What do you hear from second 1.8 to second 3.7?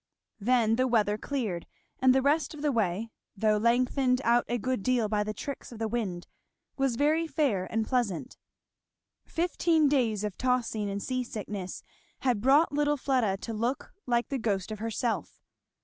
and the rest of the way, though